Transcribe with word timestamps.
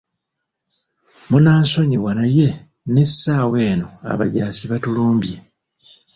Munansonyiwa 1.29 2.11
naye 2.19 2.47
n'essaawa 2.91 3.57
eno 3.71 3.87
abajaasi 4.11 4.63
batulumbye. 4.71 5.35